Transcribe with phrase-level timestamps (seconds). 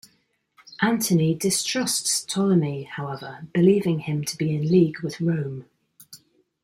[0.81, 5.67] Antony distrusts Ptolemy however, believing him to be in league with Rome.